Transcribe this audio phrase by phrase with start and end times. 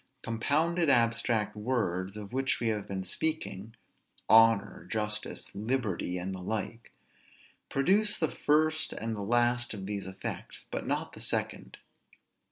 [0.23, 3.75] Compounded abstract words, of which we have been speaking,
[4.27, 6.91] (honor, justice, liberty, and the like,)
[7.69, 11.77] produce the first and the last of these effects, but not the second.